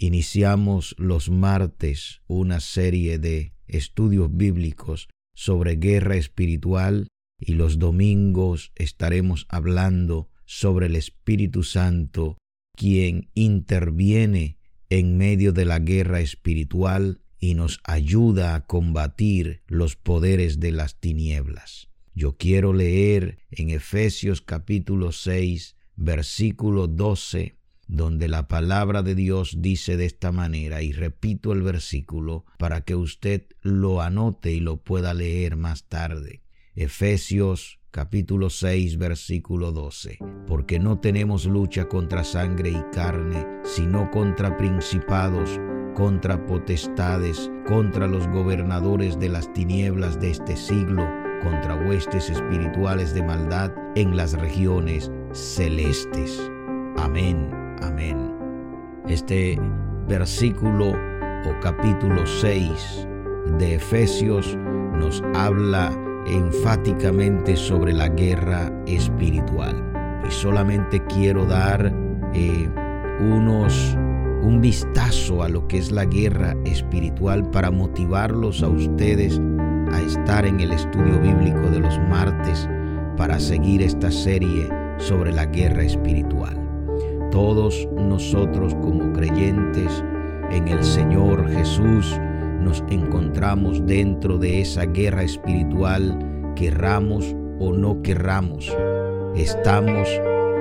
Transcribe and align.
Iniciamos 0.00 0.94
los 0.96 1.28
martes 1.28 2.22
una 2.28 2.60
serie 2.60 3.18
de 3.18 3.52
estudios 3.66 4.28
bíblicos 4.30 5.08
sobre 5.34 5.74
guerra 5.74 6.14
espiritual 6.14 7.08
y 7.36 7.54
los 7.54 7.80
domingos 7.80 8.70
estaremos 8.76 9.46
hablando 9.48 10.30
sobre 10.44 10.86
el 10.86 10.94
Espíritu 10.94 11.64
Santo, 11.64 12.38
quien 12.76 13.28
interviene 13.34 14.58
en 14.88 15.16
medio 15.16 15.52
de 15.52 15.64
la 15.64 15.80
guerra 15.80 16.20
espiritual 16.20 17.20
y 17.40 17.54
nos 17.54 17.80
ayuda 17.82 18.54
a 18.54 18.66
combatir 18.66 19.62
los 19.66 19.96
poderes 19.96 20.60
de 20.60 20.70
las 20.70 21.00
tinieblas. 21.00 21.88
Yo 22.14 22.36
quiero 22.36 22.72
leer 22.72 23.40
en 23.50 23.70
Efesios 23.70 24.42
capítulo 24.42 25.10
6, 25.10 25.74
versículo 25.96 26.86
12 26.86 27.57
donde 27.88 28.28
la 28.28 28.46
palabra 28.48 29.02
de 29.02 29.14
Dios 29.14 29.56
dice 29.58 29.96
de 29.96 30.04
esta 30.04 30.30
manera, 30.30 30.82
y 30.82 30.92
repito 30.92 31.52
el 31.52 31.62
versículo 31.62 32.44
para 32.58 32.82
que 32.82 32.94
usted 32.94 33.46
lo 33.62 34.02
anote 34.02 34.52
y 34.52 34.60
lo 34.60 34.76
pueda 34.76 35.14
leer 35.14 35.56
más 35.56 35.84
tarde. 35.84 36.42
Efesios 36.76 37.80
capítulo 37.90 38.50
6 38.50 38.98
versículo 38.98 39.72
12. 39.72 40.18
Porque 40.46 40.78
no 40.78 41.00
tenemos 41.00 41.46
lucha 41.46 41.88
contra 41.88 42.24
sangre 42.24 42.70
y 42.70 42.82
carne, 42.92 43.46
sino 43.64 44.10
contra 44.10 44.56
principados, 44.58 45.58
contra 45.94 46.46
potestades, 46.46 47.50
contra 47.66 48.06
los 48.06 48.28
gobernadores 48.28 49.18
de 49.18 49.30
las 49.30 49.52
tinieblas 49.54 50.20
de 50.20 50.30
este 50.30 50.56
siglo, 50.56 51.08
contra 51.42 51.74
huestes 51.88 52.28
espirituales 52.28 53.14
de 53.14 53.22
maldad 53.22 53.72
en 53.96 54.14
las 54.14 54.34
regiones 54.34 55.10
celestes. 55.32 56.38
Amén 56.96 57.67
Amén. 57.82 58.32
Este 59.08 59.58
versículo 60.08 60.90
o 60.90 61.60
capítulo 61.62 62.26
6 62.26 63.06
de 63.58 63.76
Efesios 63.76 64.56
nos 64.94 65.22
habla 65.34 65.92
enfáticamente 66.26 67.56
sobre 67.56 67.92
la 67.92 68.08
guerra 68.08 68.72
espiritual. 68.86 70.20
Y 70.26 70.30
solamente 70.30 71.02
quiero 71.06 71.46
dar 71.46 71.92
eh, 72.34 72.68
unos 73.20 73.96
un 74.42 74.60
vistazo 74.60 75.42
a 75.42 75.48
lo 75.48 75.66
que 75.66 75.78
es 75.78 75.90
la 75.90 76.04
guerra 76.04 76.54
espiritual 76.64 77.48
para 77.50 77.70
motivarlos 77.70 78.62
a 78.62 78.68
ustedes 78.68 79.40
a 79.92 80.00
estar 80.00 80.46
en 80.46 80.60
el 80.60 80.72
estudio 80.72 81.18
bíblico 81.20 81.68
de 81.70 81.80
los 81.80 81.98
martes 82.08 82.68
para 83.16 83.40
seguir 83.40 83.82
esta 83.82 84.10
serie 84.10 84.68
sobre 84.98 85.32
la 85.32 85.46
guerra 85.46 85.82
espiritual. 85.82 86.67
Todos 87.30 87.86
nosotros 87.94 88.74
como 88.76 89.12
creyentes 89.12 90.02
en 90.50 90.66
el 90.68 90.82
Señor 90.82 91.46
Jesús 91.50 92.18
nos 92.60 92.82
encontramos 92.88 93.84
dentro 93.86 94.38
de 94.38 94.62
esa 94.62 94.86
guerra 94.86 95.24
espiritual, 95.24 96.18
querramos 96.56 97.36
o 97.58 97.72
no 97.72 98.00
querramos. 98.02 98.74
Estamos 99.36 100.08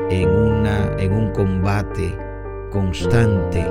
en, 0.09 0.29
una, 0.29 0.93
en 0.99 1.13
un 1.13 1.31
combate 1.31 2.13
constante 2.71 3.65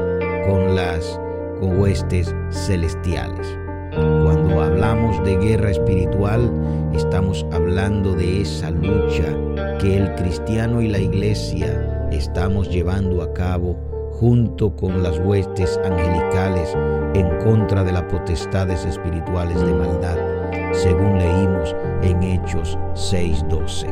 con 0.48 0.74
las 0.74 1.20
huestes 1.60 2.34
celestiales. 2.50 3.58
Cuando 3.92 4.62
hablamos 4.62 5.22
de 5.24 5.36
guerra 5.36 5.70
espiritual, 5.70 6.50
estamos 6.94 7.46
hablando 7.52 8.14
de 8.14 8.40
esa 8.40 8.70
lucha 8.70 9.36
que 9.78 9.98
el 9.98 10.14
cristiano 10.14 10.80
y 10.80 10.88
la 10.88 10.98
iglesia 10.98 11.95
estamos 12.10 12.68
llevando 12.70 13.22
a 13.22 13.32
cabo 13.32 13.76
junto 14.12 14.74
con 14.74 15.02
las 15.02 15.18
huestes 15.18 15.78
angelicales 15.84 16.74
en 17.14 17.38
contra 17.44 17.84
de 17.84 17.92
las 17.92 18.04
potestades 18.04 18.84
espirituales 18.84 19.60
de 19.60 19.72
maldad, 19.72 20.16
según 20.72 21.18
leímos 21.18 21.74
en 22.02 22.22
Hechos 22.22 22.78
6:12. 22.94 23.86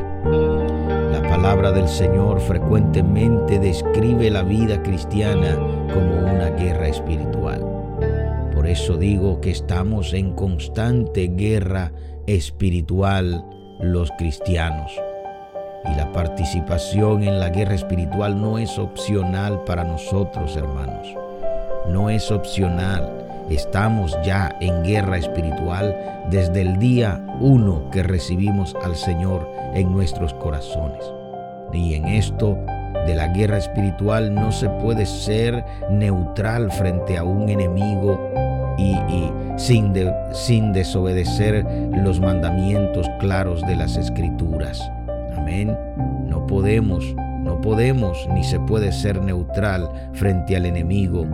La 1.11 1.21
palabra 1.29 1.71
del 1.71 1.87
Señor 1.87 2.39
frecuentemente 2.39 3.59
describe 3.59 4.29
la 4.31 4.43
vida 4.43 4.81
cristiana 4.81 5.55
como 5.93 6.17
una 6.17 6.49
guerra 6.51 6.87
espiritual. 6.87 7.63
Por 8.53 8.67
eso 8.67 8.97
digo 8.97 9.41
que 9.41 9.51
estamos 9.51 10.13
en 10.13 10.33
constante 10.33 11.27
guerra 11.27 11.91
espiritual 12.25 13.45
los 13.79 14.09
cristianos. 14.17 14.91
Y 15.91 15.95
la 15.95 16.11
participación 16.11 17.23
en 17.23 17.39
la 17.39 17.49
guerra 17.49 17.75
espiritual 17.75 18.39
no 18.39 18.57
es 18.57 18.77
opcional 18.79 19.63
para 19.65 19.83
nosotros, 19.83 20.55
hermanos. 20.55 21.07
No 21.89 22.09
es 22.09 22.31
opcional. 22.31 23.09
Estamos 23.49 24.17
ya 24.23 24.55
en 24.59 24.83
guerra 24.83 25.17
espiritual 25.17 25.95
desde 26.31 26.61
el 26.61 26.79
día 26.79 27.21
uno 27.39 27.89
que 27.91 28.01
recibimos 28.01 28.75
al 28.83 28.95
Señor 28.95 29.47
en 29.75 29.91
nuestros 29.91 30.33
corazones. 30.33 31.03
Y 31.71 31.93
en 31.93 32.05
esto 32.05 32.57
de 33.05 33.15
la 33.15 33.27
guerra 33.27 33.57
espiritual 33.57 34.33
no 34.33 34.51
se 34.51 34.69
puede 34.69 35.05
ser 35.05 35.63
neutral 35.91 36.71
frente 36.71 37.17
a 37.17 37.23
un 37.23 37.49
enemigo 37.49 38.19
y, 38.77 38.95
sin, 39.57 39.93
sin 40.31 40.73
desobedecer 40.73 41.65
los 41.91 42.19
mandamientos 42.19 43.07
claros 43.19 43.61
de 43.61 43.75
las 43.75 43.95
escrituras. 43.95 44.91
No 45.45 46.47
podemos, 46.47 47.15
no 47.43 47.61
podemos 47.61 48.27
ni 48.33 48.43
se 48.43 48.59
puede 48.59 48.91
ser 48.91 49.21
neutral 49.21 49.89
frente 50.13 50.57
al 50.57 50.65
enemigo. 50.65 51.25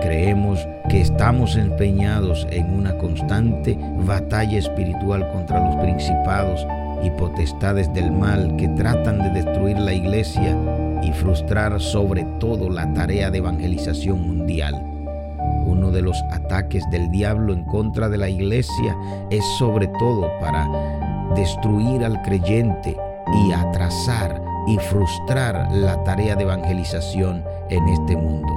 Creemos 0.00 0.66
que 0.88 1.02
estamos 1.02 1.56
empeñados 1.56 2.46
en 2.50 2.72
una 2.72 2.96
constante 2.96 3.78
batalla 4.06 4.58
espiritual 4.58 5.28
contra 5.32 5.62
los 5.62 5.76
principados 5.76 6.66
y 7.02 7.10
potestades 7.10 7.92
del 7.92 8.10
mal 8.10 8.56
que 8.56 8.68
tratan 8.68 9.22
de 9.22 9.42
destruir 9.42 9.78
la 9.78 9.92
iglesia 9.92 10.56
y 11.02 11.12
frustrar 11.12 11.78
sobre 11.78 12.24
todo 12.40 12.70
la 12.70 12.90
tarea 12.94 13.30
de 13.30 13.38
evangelización 13.38 14.26
mundial. 14.26 14.82
Uno 15.66 15.90
de 15.90 16.00
los 16.00 16.16
ataques 16.30 16.88
del 16.90 17.10
diablo 17.10 17.52
en 17.52 17.64
contra 17.64 18.08
de 18.08 18.16
la 18.16 18.30
iglesia 18.30 18.96
es 19.30 19.44
sobre 19.58 19.88
todo 19.98 20.30
para 20.40 20.66
destruir 21.36 22.04
al 22.04 22.20
creyente 22.22 22.96
y 23.44 23.52
atrasar 23.52 24.42
y 24.66 24.78
frustrar 24.78 25.70
la 25.70 26.02
tarea 26.04 26.34
de 26.34 26.42
evangelización 26.42 27.44
en 27.70 27.88
este 27.88 28.16
mundo. 28.16 28.52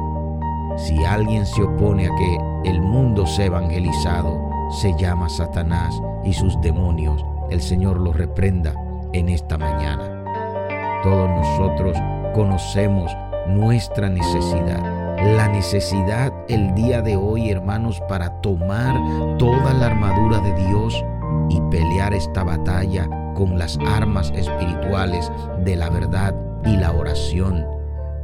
Si 0.77 1.03
alguien 1.03 1.45
se 1.45 1.61
opone 1.61 2.07
a 2.07 2.15
que 2.15 2.69
el 2.69 2.81
mundo 2.81 3.27
sea 3.27 3.45
evangelizado, 3.45 4.49
se 4.81 4.95
llama 4.97 5.29
Satanás 5.29 5.93
y 6.23 6.33
sus 6.33 6.59
demonios. 6.61 7.23
El 7.49 7.61
Señor 7.61 7.99
los 7.99 8.15
reprenda 8.15 8.73
en 9.13 9.29
esta 9.29 9.57
mañana. 9.57 10.23
Todos 11.03 11.29
nosotros 11.29 11.97
conocemos 12.33 13.11
nuestra 13.47 14.09
necesidad. 14.09 14.99
La 15.35 15.49
necesidad 15.49 16.31
el 16.47 16.73
día 16.75 17.01
de 17.01 17.17
hoy, 17.17 17.49
hermanos, 17.49 18.01
para 18.07 18.39
tomar 18.41 18.95
toda 19.37 19.73
la 19.73 19.87
armadura 19.87 20.39
de 20.39 20.53
Dios 20.67 21.03
y 21.49 21.61
pelear 21.71 22.13
esta 22.13 22.43
batalla 22.43 23.09
con 23.35 23.57
las 23.57 23.77
armas 23.85 24.31
espirituales 24.35 25.31
de 25.63 25.75
la 25.75 25.89
verdad 25.89 26.35
y 26.65 26.75
la 26.75 26.91
oración, 26.91 27.65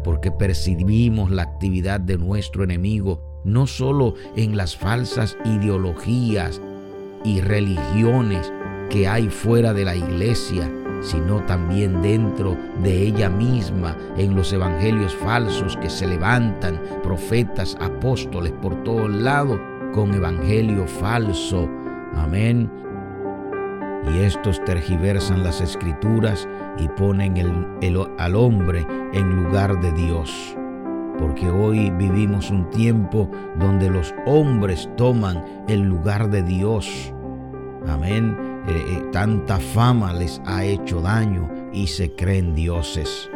porque 0.04 0.32
percibimos 0.32 1.32
la 1.32 1.44
actividad 1.44 2.00
de 2.00 2.18
nuestro 2.18 2.64
enemigo 2.64 3.22
no 3.46 3.68
solo 3.68 4.16
en 4.36 4.58
las 4.58 4.76
falsas 4.76 5.38
ideologías 5.46 6.60
y 7.24 7.40
religiones 7.42 8.52
que 8.90 9.08
hay 9.08 9.30
fuera 9.30 9.72
de 9.74 9.86
la 9.86 9.96
iglesia, 9.96 10.70
sino 11.02 11.46
también 11.46 12.02
dentro 12.02 12.58
de 12.84 13.04
ella 13.04 13.30
misma, 13.30 13.96
en 14.18 14.36
los 14.36 14.52
evangelios 14.52 15.14
falsos 15.16 15.78
que 15.78 15.90
se 15.90 16.08
levantan, 16.08 16.82
profetas, 17.04 17.78
apóstoles 17.80 18.52
por 18.62 18.84
todos 18.84 19.10
lados, 19.10 19.60
con 19.94 20.14
evangelio 20.14 20.88
falso. 20.88 21.70
Amén 22.16 22.85
y 24.12 24.20
estos 24.20 24.64
tergiversan 24.66 25.44
las 25.44 25.62
escrituras 25.62 26.48
y 26.78 26.88
ponen 26.90 27.36
al 28.18 28.36
hombre 28.36 28.86
en 29.14 29.44
lugar 29.44 29.80
de 29.82 29.92
Dios. 29.94 30.56
Porque 31.18 31.50
hoy 31.50 31.92
vivimos 31.92 32.52
un 32.52 32.70
tiempo 32.70 33.30
donde 33.58 33.90
los 33.90 34.14
hombres 34.26 34.90
toman 34.98 35.44
el 35.68 35.82
lugar 35.82 36.30
de 36.30 36.44
Dios. 36.44 37.14
Amén. 37.88 38.38
Eh, 38.68 38.84
eh, 38.90 39.04
tanta 39.12 39.60
fama 39.60 40.12
les 40.14 40.42
ha 40.46 40.64
hecho 40.66 41.02
daño 41.02 41.50
y 41.72 41.88
se 41.88 42.16
creen 42.16 42.56
dioses. 42.56 43.30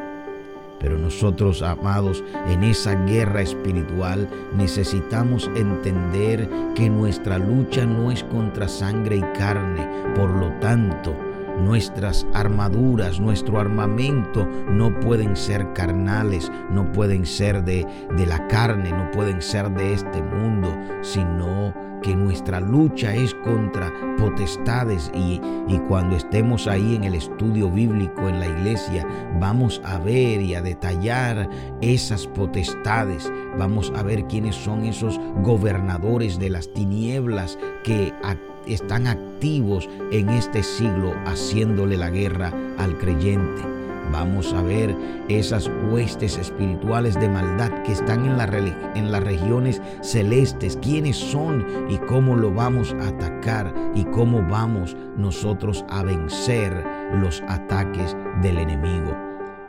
Pero 0.80 0.98
nosotros, 0.98 1.62
amados, 1.62 2.24
en 2.48 2.64
esa 2.64 2.96
guerra 3.06 3.42
espiritual 3.42 4.28
necesitamos 4.56 5.50
entender 5.56 6.50
que 6.76 6.90
nuestra 6.90 7.38
lucha 7.38 7.86
no 7.86 8.12
es 8.12 8.24
contra 8.24 8.68
sangre 8.68 9.18
y 9.18 9.22
carne. 9.38 9.88
Por 10.16 10.30
lo 10.31 10.52
tanto, 10.60 11.29
Nuestras 11.60 12.26
armaduras, 12.34 13.20
nuestro 13.20 13.60
armamento 13.60 14.48
no 14.70 15.00
pueden 15.00 15.36
ser 15.36 15.74
carnales, 15.74 16.52
no 16.72 16.92
pueden 16.92 17.26
ser 17.26 17.64
de, 17.64 17.86
de 18.18 18.26
la 18.26 18.48
carne, 18.48 18.92
no 18.92 19.12
pueden 19.12 19.42
ser 19.42 19.70
de 19.72 19.94
este 19.94 20.22
mundo, 20.22 20.76
sino 21.02 21.74
que 22.02 22.16
nuestra 22.16 22.60
lucha 22.60 23.14
es 23.14 23.34
contra 23.36 23.92
potestades. 24.18 25.12
Y, 25.14 25.42
y, 25.68 25.80
cuando 25.88 26.16
estemos 26.16 26.68
ahí 26.68 26.96
en 26.96 27.04
el 27.04 27.16
estudio 27.16 27.70
bíblico 27.70 28.28
en 28.30 28.40
la 28.40 28.48
iglesia 28.48 29.06
vamos 29.40 29.82
a 29.84 30.00
ver 30.00 30.42
y 30.42 30.56
a 30.56 30.62
detallar 30.62 31.50
esas 31.82 32.28
potestades, 32.28 33.32
vamos 33.58 33.92
a 33.96 34.04
ver 34.04 34.26
quiénes 34.26 34.56
son 34.56 34.84
esos 34.84 35.20
gobernadores 35.42 36.40
de 36.40 36.50
las 36.50 36.72
tinieblas 36.74 37.58
que 37.84 38.14
están 38.74 39.07
activos 39.07 39.89
en 40.12 40.30
este 40.30 40.63
siglo 40.63 41.13
haciéndole 41.25 41.98
la 41.98 42.10
guerra 42.10 42.54
al 42.77 42.98
creyente. 42.98 43.62
Vamos 44.12 44.54
a 44.54 44.62
ver 44.63 44.95
esas 45.27 45.69
huestes 45.92 46.38
espirituales 46.38 47.19
de 47.19 47.30
maldad 47.30 47.71
que 47.83 47.92
están 47.92 48.25
en, 48.25 48.75
en, 48.95 49.12
las 49.12 49.24
regiones 49.24 49.81
celestes, 50.01 50.80
quiénes 50.81 51.16
son 51.16 51.66
y 51.89 51.98
cómo 52.00 52.36
lo 52.36 52.51
vamos 52.51 52.95
a 53.00 53.10
atacar 53.10 53.74
y 53.94 54.04
cómo 54.06 54.42
vamos 54.50 54.98
nosotros 55.16 55.86
a 55.89 56.04
vencer 56.04 56.83
los 57.21 57.44
ataques 57.48 58.18
del 58.42 58.57
enemigo. 58.57 59.16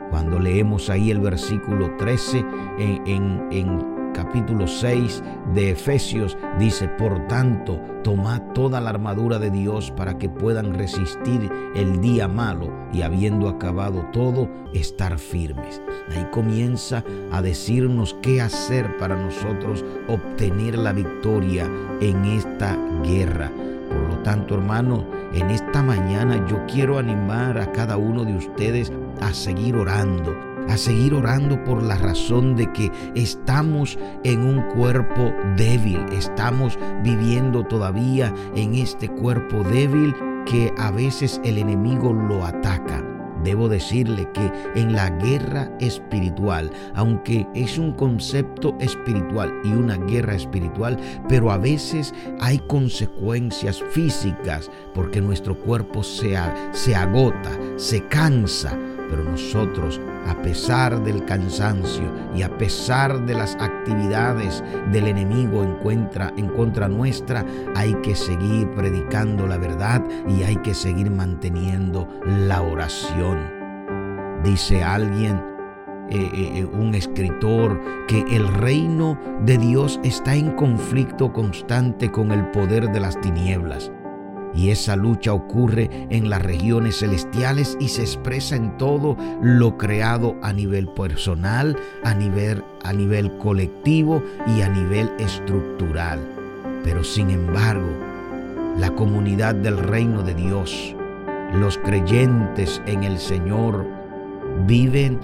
Cuando 0.09 0.39
leemos 0.39 0.89
ahí 0.89 1.11
el 1.11 1.19
versículo 1.19 1.95
13 1.97 2.39
en, 2.79 3.07
en, 3.07 3.47
en 3.51 4.00
capítulo 4.13 4.67
6 4.67 5.23
de 5.53 5.71
Efesios 5.71 6.37
dice, 6.59 6.87
por 6.87 7.27
tanto, 7.27 7.79
tomad 8.03 8.41
toda 8.53 8.81
la 8.81 8.89
armadura 8.89 9.39
de 9.39 9.51
Dios 9.51 9.91
para 9.91 10.17
que 10.17 10.29
puedan 10.29 10.73
resistir 10.73 11.51
el 11.75 12.01
día 12.01 12.27
malo 12.27 12.71
y 12.93 13.01
habiendo 13.01 13.47
acabado 13.47 14.05
todo, 14.11 14.49
estar 14.73 15.17
firmes. 15.19 15.81
Ahí 16.09 16.27
comienza 16.31 17.03
a 17.31 17.41
decirnos 17.41 18.15
qué 18.21 18.41
hacer 18.41 18.97
para 18.97 19.15
nosotros 19.15 19.85
obtener 20.07 20.77
la 20.77 20.93
victoria 20.93 21.69
en 22.01 22.25
esta 22.25 22.77
guerra. 23.03 23.51
Por 23.89 24.09
lo 24.09 24.17
tanto, 24.23 24.55
hermano, 24.55 25.05
en 25.33 25.49
esta 25.49 25.81
mañana 25.81 26.45
yo 26.47 26.65
quiero 26.65 26.97
animar 26.97 27.57
a 27.57 27.71
cada 27.71 27.97
uno 27.97 28.23
de 28.23 28.35
ustedes 28.35 28.91
a 29.21 29.33
seguir 29.33 29.75
orando 29.75 30.50
a 30.69 30.77
seguir 30.77 31.13
orando 31.13 31.63
por 31.63 31.83
la 31.83 31.97
razón 31.97 32.55
de 32.55 32.71
que 32.71 32.91
estamos 33.15 33.97
en 34.23 34.41
un 34.43 34.61
cuerpo 34.69 35.33
débil, 35.57 35.99
estamos 36.11 36.77
viviendo 37.03 37.63
todavía 37.63 38.33
en 38.55 38.75
este 38.75 39.09
cuerpo 39.09 39.63
débil 39.63 40.15
que 40.45 40.73
a 40.77 40.91
veces 40.91 41.39
el 41.43 41.57
enemigo 41.57 42.13
lo 42.13 42.45
ataca. 42.45 43.03
Debo 43.43 43.69
decirle 43.69 44.29
que 44.33 44.51
en 44.75 44.93
la 44.93 45.09
guerra 45.09 45.71
espiritual, 45.79 46.71
aunque 46.93 47.47
es 47.55 47.79
un 47.79 47.93
concepto 47.93 48.75
espiritual 48.79 49.51
y 49.63 49.69
una 49.69 49.97
guerra 49.97 50.35
espiritual, 50.35 50.97
pero 51.27 51.51
a 51.51 51.57
veces 51.57 52.13
hay 52.39 52.59
consecuencias 52.59 53.81
físicas 53.89 54.69
porque 54.93 55.21
nuestro 55.21 55.57
cuerpo 55.57 56.03
se, 56.03 56.37
se 56.71 56.95
agota, 56.95 57.57
se 57.77 58.05
cansa 58.07 58.77
pero 59.11 59.23
nosotros, 59.23 59.99
a 60.25 60.41
pesar 60.41 61.03
del 61.03 61.23
cansancio 61.25 62.05
y 62.33 62.41
a 62.41 62.57
pesar 62.57 63.25
de 63.25 63.35
las 63.35 63.55
actividades 63.55 64.63
del 64.91 65.07
enemigo 65.07 65.63
en 65.63 65.75
contra, 65.75 66.33
en 66.37 66.47
contra 66.47 66.87
nuestra, 66.87 67.45
hay 67.75 67.93
que 67.95 68.15
seguir 68.15 68.71
predicando 68.71 69.45
la 69.45 69.57
verdad 69.57 70.01
y 70.27 70.43
hay 70.43 70.55
que 70.57 70.73
seguir 70.73 71.11
manteniendo 71.11 72.07
la 72.25 72.61
oración. 72.61 73.37
Dice 74.43 74.81
alguien, 74.81 75.51
eh, 76.09 76.29
eh, 76.33 76.51
eh, 76.55 76.65
un 76.65 76.95
escritor, 76.95 77.79
que 78.07 78.21
el 78.35 78.47
reino 78.47 79.19
de 79.45 79.57
Dios 79.57 79.99
está 80.03 80.35
en 80.35 80.51
conflicto 80.51 81.31
constante 81.31 82.11
con 82.11 82.31
el 82.31 82.49
poder 82.51 82.91
de 82.91 82.99
las 82.99 83.19
tinieblas. 83.21 83.91
Y 84.53 84.69
esa 84.69 84.95
lucha 84.95 85.33
ocurre 85.33 85.89
en 86.09 86.29
las 86.29 86.41
regiones 86.41 86.99
celestiales 86.99 87.77
y 87.79 87.87
se 87.87 88.01
expresa 88.01 88.55
en 88.55 88.77
todo 88.77 89.15
lo 89.41 89.77
creado 89.77 90.35
a 90.41 90.51
nivel 90.51 90.87
personal, 90.89 91.77
a 92.03 92.13
nivel, 92.13 92.63
a 92.83 92.91
nivel 92.93 93.37
colectivo 93.37 94.21
y 94.47 94.61
a 94.61 94.69
nivel 94.69 95.09
estructural. 95.19 96.19
Pero 96.83 97.03
sin 97.03 97.29
embargo, 97.29 97.89
la 98.77 98.91
comunidad 98.91 99.55
del 99.55 99.77
reino 99.77 100.23
de 100.23 100.33
Dios, 100.33 100.95
los 101.53 101.77
creyentes 101.77 102.81
en 102.85 103.03
el 103.03 103.19
Señor, 103.19 103.85
viven 104.65 105.19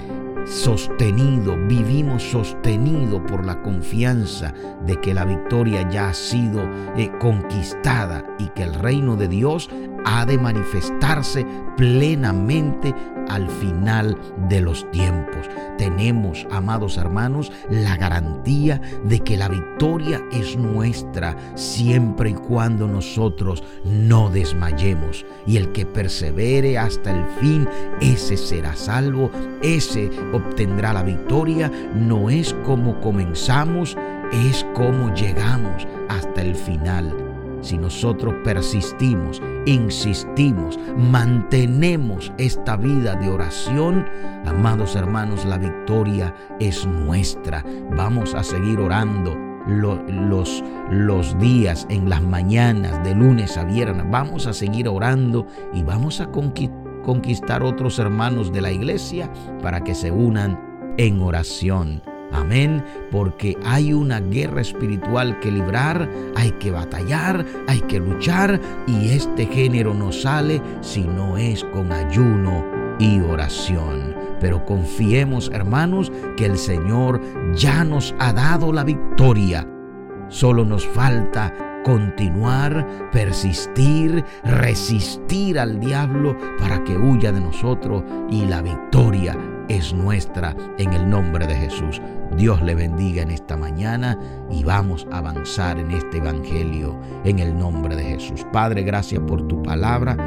sostenido, 0.47 1.57
vivimos 1.67 2.23
sostenido 2.23 3.23
por 3.25 3.45
la 3.45 3.61
confianza 3.61 4.53
de 4.85 4.99
que 5.01 5.13
la 5.13 5.25
victoria 5.25 5.89
ya 5.89 6.09
ha 6.09 6.13
sido 6.13 6.61
eh, 6.95 7.11
conquistada 7.19 8.23
y 8.39 8.47
que 8.49 8.63
el 8.63 8.73
reino 8.73 9.15
de 9.15 9.27
Dios 9.27 9.69
ha 10.05 10.25
de 10.25 10.37
manifestarse 10.37 11.45
plenamente 11.75 12.93
al 13.29 13.49
final 13.49 14.17
de 14.49 14.61
los 14.61 14.89
tiempos. 14.91 15.49
Tenemos, 15.77 16.47
amados 16.51 16.97
hermanos, 16.97 17.51
la 17.69 17.95
garantía 17.97 18.81
de 19.03 19.19
que 19.19 19.37
la 19.37 19.47
victoria 19.47 20.21
es 20.31 20.57
nuestra 20.57 21.35
siempre 21.55 22.31
y 22.31 22.33
cuando 22.33 22.87
nosotros 22.87 23.63
no 23.83 24.29
desmayemos. 24.29 25.25
Y 25.45 25.57
el 25.57 25.71
que 25.71 25.85
persevere 25.85 26.77
hasta 26.77 27.11
el 27.11 27.25
fin, 27.39 27.67
ese 28.01 28.37
será 28.37 28.75
salvo, 28.75 29.29
ese 29.61 30.09
obtendrá 30.33 30.93
la 30.93 31.03
victoria. 31.03 31.71
No 31.95 32.29
es 32.29 32.53
como 32.65 32.99
comenzamos, 33.01 33.97
es 34.31 34.65
como 34.73 35.13
llegamos 35.13 35.87
hasta 36.09 36.41
el 36.41 36.55
final 36.55 37.26
si 37.67 37.77
nosotros 37.77 38.33
persistimos, 38.45 39.41
insistimos, 39.65 40.79
mantenemos 40.97 42.31
esta 42.37 42.77
vida 42.77 43.15
de 43.15 43.29
oración, 43.29 44.05
amados 44.45 44.95
hermanos, 44.95 45.43
la 45.45 45.57
victoria 45.57 46.33
es 46.61 46.85
nuestra. 46.85 47.65
Vamos 47.95 48.33
a 48.33 48.43
seguir 48.43 48.79
orando. 48.79 49.35
Los, 49.67 50.63
los, 50.89 51.37
días, 51.39 51.85
en 51.89 52.09
las 52.09 52.23
mañanas, 52.23 53.03
de 53.03 53.13
lunes 53.13 53.57
a 53.57 53.65
viernes. 53.65 54.05
Vamos 54.09 54.47
a 54.47 54.53
seguir 54.53 54.87
orando 54.87 55.45
y 55.73 55.83
vamos 55.83 56.21
a 56.21 56.27
conquistar 56.31 57.63
otros 57.63 57.99
hermanos 57.99 58.53
de 58.53 58.61
la 58.61 58.71
iglesia 58.71 59.29
para 59.61 59.83
que 59.83 59.93
se 59.93 60.09
unan 60.09 60.95
en 60.97 61.21
oración. 61.21 62.01
Amén, 62.31 62.83
porque 63.11 63.57
hay 63.65 63.93
una 63.93 64.19
guerra 64.19 64.61
espiritual 64.61 65.39
que 65.39 65.51
librar, 65.51 66.09
hay 66.35 66.51
que 66.51 66.71
batallar, 66.71 67.45
hay 67.67 67.81
que 67.81 67.99
luchar 67.99 68.59
y 68.85 69.09
este 69.09 69.45
género 69.45 69.93
no 69.93 70.11
sale 70.11 70.61
si 70.81 71.01
no 71.01 71.37
es 71.37 71.63
con 71.63 71.91
ayuno 71.91 72.65
y 72.99 73.19
oración. 73.21 74.15
Pero 74.39 74.65
confiemos, 74.65 75.49
hermanos, 75.53 76.11
que 76.35 76.45
el 76.45 76.57
Señor 76.57 77.21
ya 77.55 77.83
nos 77.83 78.13
ha 78.19 78.33
dado 78.33 78.71
la 78.71 78.83
victoria. 78.83 79.67
Solo 80.29 80.65
nos 80.65 80.85
falta 80.85 81.53
continuar, 81.87 82.85
persistir, 83.13 84.21
resistir 84.43 85.57
al 85.57 85.79
diablo 85.79 86.35
para 86.59 86.83
que 86.83 86.97
huya 86.97 87.31
de 87.31 87.39
nosotros 87.39 88.03
y 88.29 88.45
la 88.45 88.61
victoria 88.61 89.37
es 89.69 89.93
nuestra 89.93 90.53
en 90.77 90.91
el 90.91 91.09
nombre 91.09 91.47
de 91.47 91.55
Jesús. 91.55 92.01
Dios 92.35 92.61
le 92.61 92.75
bendiga 92.75 93.21
en 93.21 93.31
esta 93.31 93.55
mañana 93.55 94.19
y 94.51 94.65
vamos 94.65 95.07
a 95.13 95.19
avanzar 95.19 95.79
en 95.79 95.91
este 95.91 96.17
Evangelio 96.17 96.99
en 97.23 97.39
el 97.39 97.57
nombre 97.57 97.95
de 97.95 98.03
Jesús. 98.03 98.45
Padre, 98.51 98.83
gracias 98.83 99.21
por 99.21 99.47
tu 99.47 99.63
palabra. 99.63 100.17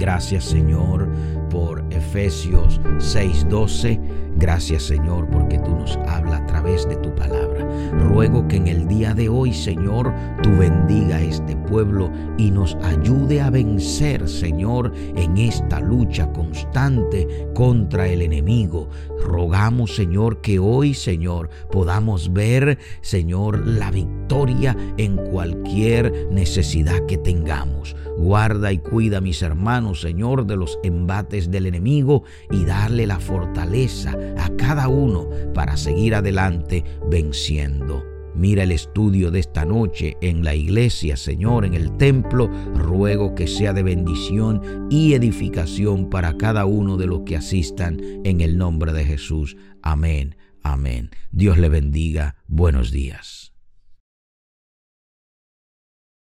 Gracias 0.00 0.44
Señor 0.44 1.06
por 1.50 1.84
Efesios 1.90 2.80
6:12. 2.96 4.00
Gracias 4.36 4.84
Señor 4.84 5.28
porque 5.28 5.58
tú 5.58 5.70
nos 5.70 5.96
hablas 6.08 6.40
a 6.40 6.46
través 6.46 6.88
de 6.88 6.96
tu 6.96 7.14
palabra. 7.14 7.68
Ruego 8.08 8.48
que 8.48 8.56
en 8.56 8.66
el 8.66 8.88
día 8.88 9.14
de 9.14 9.28
hoy 9.28 9.52
Señor 9.52 10.12
tú 10.42 10.50
bendiga 10.56 11.16
a 11.16 11.22
este 11.22 11.54
pueblo 11.56 12.10
y 12.38 12.50
nos 12.50 12.74
ayude 12.76 13.40
a 13.40 13.50
vencer 13.50 14.28
Señor 14.28 14.92
en 15.16 15.36
esta 15.36 15.80
lucha 15.80 16.32
constante 16.32 17.46
contra 17.54 18.08
el 18.08 18.22
enemigo. 18.22 18.88
Rogamos 19.22 19.94
Señor 19.94 20.40
que 20.40 20.58
hoy 20.58 20.94
Señor 20.94 21.50
podamos 21.70 22.32
ver 22.32 22.78
Señor 23.00 23.66
la 23.66 23.90
victoria 23.90 24.76
en 24.96 25.16
cualquier 25.16 26.28
necesidad 26.30 27.04
que 27.06 27.18
tengamos. 27.18 27.94
Guarda 28.16 28.72
y 28.72 28.78
cuida 28.78 29.18
a 29.18 29.20
mis 29.20 29.42
hermanos 29.42 30.00
Señor 30.00 30.46
de 30.46 30.56
los 30.56 30.78
embates 30.82 31.50
del 31.50 31.66
enemigo 31.66 32.24
y 32.50 32.64
darle 32.64 33.06
la 33.06 33.18
fortaleza 33.18 34.16
a 34.38 34.50
cada 34.56 34.88
uno 34.88 35.28
para 35.54 35.76
seguir 35.76 36.14
adelante 36.14 36.84
venciendo. 37.10 38.04
Mira 38.34 38.62
el 38.62 38.72
estudio 38.72 39.30
de 39.30 39.40
esta 39.40 39.64
noche 39.64 40.16
en 40.22 40.42
la 40.42 40.54
iglesia, 40.54 41.16
Señor, 41.16 41.64
en 41.64 41.74
el 41.74 41.96
templo. 41.98 42.48
Ruego 42.74 43.34
que 43.34 43.46
sea 43.46 43.72
de 43.72 43.82
bendición 43.82 44.88
y 44.90 45.12
edificación 45.12 46.08
para 46.08 46.36
cada 46.38 46.64
uno 46.64 46.96
de 46.96 47.06
los 47.06 47.20
que 47.20 47.36
asistan 47.36 48.00
en 48.24 48.40
el 48.40 48.56
nombre 48.56 48.92
de 48.92 49.04
Jesús. 49.04 49.56
Amén. 49.82 50.36
Amén. 50.62 51.10
Dios 51.30 51.58
le 51.58 51.68
bendiga. 51.68 52.36
Buenos 52.46 52.90
días. 52.90 53.51